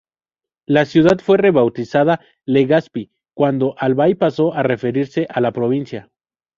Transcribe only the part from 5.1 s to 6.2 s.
a la provincia.